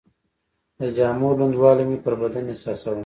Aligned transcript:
د 0.79 0.81
جامو 0.97 1.29
لوندوالی 1.37 1.83
مې 1.89 1.97
پر 2.03 2.13
بدن 2.21 2.45
احساساوه. 2.49 2.99